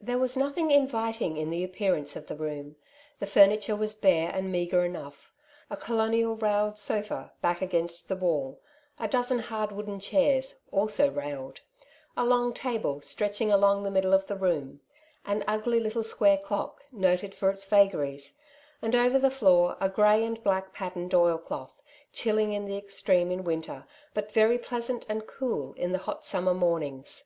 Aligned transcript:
There 0.00 0.18
was 0.18 0.34
nothing 0.34 0.70
inviting 0.70 1.36
in 1.36 1.50
the 1.50 1.62
appearance 1.62 2.16
of 2.16 2.26
the 2.26 2.36
room; 2.36 2.76
the 3.18 3.26
furniture 3.26 3.76
was 3.76 3.92
bare 3.92 4.30
and 4.30 4.50
meagre 4.50 4.82
enough— 4.82 5.30
a 5.70 5.76
colonial 5.76 6.36
railed 6.36 6.78
sofa, 6.78 7.34
back 7.42 7.60
against 7.60 8.08
the 8.08 8.16
wall, 8.16 8.62
a 8.98 9.06
dozen 9.06 9.40
hard 9.40 9.72
wooden 9.72 10.00
chairs, 10.00 10.62
also 10.72 11.10
railed; 11.10 11.60
a 12.16 12.24
long 12.24 12.54
table, 12.54 13.02
stretching 13.02 13.52
along 13.52 13.82
the 13.82 13.90
middle 13.90 14.14
of 14.14 14.26
the 14.26 14.36
room; 14.36 14.80
an 15.26 15.44
ugly 15.46 15.78
little 15.78 16.02
square 16.02 16.38
clock, 16.38 16.86
noted 16.90 17.34
for 17.34 17.50
its 17.50 17.66
vagaries; 17.66 18.38
and 18.80 18.96
over 18.96 19.18
the 19.18 19.30
floor 19.30 19.76
a 19.82 19.90
grey 19.90 20.24
and 20.24 20.42
black 20.42 20.72
patterned 20.72 21.12
oil 21.12 21.36
cloth, 21.36 21.82
chilling 22.10 22.54
in 22.54 22.64
the 22.64 22.78
extreme 22.78 23.30
in 23.30 23.44
winter, 23.44 23.84
but 24.14 24.32
very 24.32 24.56
pleasant 24.56 25.04
and 25.10 25.26
cool 25.26 25.74
in 25.74 25.92
the 25.92 25.98
hot 25.98 26.24
summer 26.24 26.54
mornings. 26.54 27.24